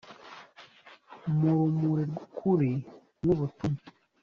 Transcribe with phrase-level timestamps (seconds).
[1.37, 2.71] mu rumuri rw’ukuri
[3.23, 3.81] n’ubutumwa